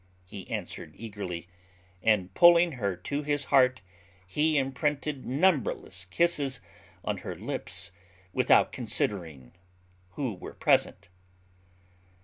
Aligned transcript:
he 0.25 0.49
answered 0.49 0.93
eagerly: 0.97 1.47
and, 2.01 2.33
pulling 2.33 2.71
her 2.71 2.95
to 2.95 3.21
his 3.21 3.43
heart, 3.43 3.81
he 4.25 4.57
imprinted 4.57 5.27
numberless 5.27 6.05
kisses 6.05 6.59
on 7.05 7.17
her 7.17 7.35
lips, 7.35 7.91
without 8.33 8.71
considering 8.71 9.51
who 10.13 10.33
were 10.33 10.53
present. 10.55 11.07